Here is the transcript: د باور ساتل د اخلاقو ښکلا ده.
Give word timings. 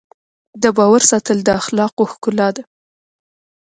د 0.63 0.63
باور 0.77 1.01
ساتل 1.11 1.37
د 1.43 1.49
اخلاقو 1.59 2.03
ښکلا 2.11 2.49
ده. 2.55 2.63